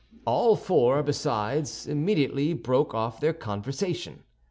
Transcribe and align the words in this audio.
All 0.25 0.55
four, 0.55 1.03
besides, 1.03 1.85
immediately 1.85 2.55
broke 2.55 2.95
off 2.95 3.19
their 3.21 3.33
conversation. 3.33 4.23